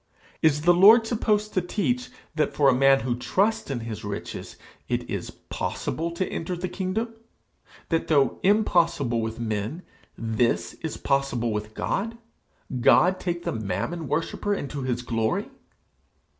[0.41, 4.55] Is the Lord supposed to teach that for a man who trusts in his riches
[4.89, 7.13] it is possible to enter the kingdom?
[7.89, 9.83] that, though impossible with men,
[10.17, 12.17] this is possible with God?
[12.79, 15.51] God take the Mammon worshipper into his glory!